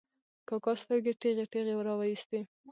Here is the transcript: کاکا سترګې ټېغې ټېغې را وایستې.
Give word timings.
کاکا 0.47 0.73
سترګې 0.83 1.13
ټېغې 1.21 1.45
ټېغې 1.51 1.73
را 1.87 1.93
وایستې. 1.99 2.39